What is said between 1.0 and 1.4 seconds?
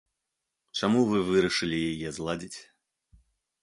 вы